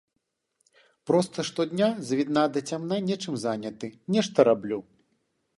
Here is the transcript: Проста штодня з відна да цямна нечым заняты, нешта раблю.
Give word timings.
Проста 1.11 1.45
штодня 1.49 1.89
з 2.09 2.17
відна 2.21 2.43
да 2.55 2.65
цямна 2.73 2.99
нечым 3.11 3.39
заняты, 3.47 3.87
нешта 4.17 4.51
раблю. 4.53 4.85